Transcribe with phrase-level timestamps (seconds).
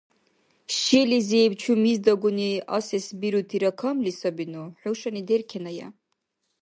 [0.77, 5.87] Шилизиб чумиздагуни асес бирутира камли сабину, хӀушани деркеная.